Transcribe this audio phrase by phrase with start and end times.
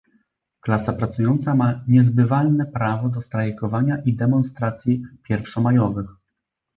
[0.59, 6.07] Klasa pracująca ma niezbywalne prawo do strajkowania i demonstracji pierwszomajowych